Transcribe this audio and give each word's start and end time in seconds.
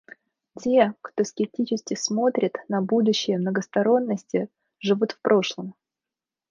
Те, 0.55 0.95
кто 1.03 1.23
скептически 1.23 1.93
смотрит 1.93 2.57
на 2.67 2.81
будущее 2.81 3.37
многосторонности, 3.37 4.49
живут 4.79 5.11
в 5.11 5.21
прошлом. 5.21 5.75